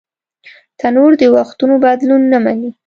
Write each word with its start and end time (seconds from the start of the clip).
تنور 0.79 1.11
د 1.21 1.23
وختونو 1.35 1.75
بدلون 1.85 2.21
نهمني 2.33 2.71